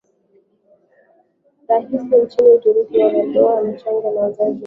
rahisi 1.67 1.97
nchini 2.21 2.49
Uturuki 2.55 2.97
Wanandoa 3.03 3.53
wachanga 3.55 4.11
na 4.11 4.19
wazazi 4.21 4.41
wao 4.41 4.59